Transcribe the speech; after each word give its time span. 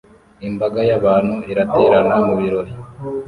Imbaga 0.47 0.79
y'abantu 0.89 1.35
iraterana 1.51 2.15
mu 2.25 2.33
birori 2.39 2.71